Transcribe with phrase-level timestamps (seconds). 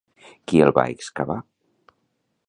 [0.51, 1.35] Qui el va excavar?